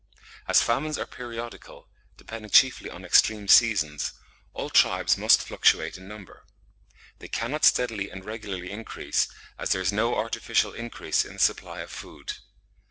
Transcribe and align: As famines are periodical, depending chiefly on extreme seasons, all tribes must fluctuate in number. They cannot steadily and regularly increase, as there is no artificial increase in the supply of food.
As 0.47 0.63
famines 0.63 0.97
are 0.97 1.05
periodical, 1.05 1.87
depending 2.17 2.49
chiefly 2.49 2.89
on 2.89 3.05
extreme 3.05 3.47
seasons, 3.47 4.13
all 4.51 4.71
tribes 4.71 5.15
must 5.15 5.43
fluctuate 5.43 5.95
in 5.95 6.07
number. 6.07 6.47
They 7.19 7.27
cannot 7.27 7.65
steadily 7.65 8.09
and 8.09 8.25
regularly 8.25 8.71
increase, 8.71 9.27
as 9.59 9.69
there 9.73 9.81
is 9.81 9.93
no 9.93 10.15
artificial 10.15 10.73
increase 10.73 11.23
in 11.23 11.33
the 11.33 11.39
supply 11.39 11.81
of 11.81 11.91
food. 11.91 12.33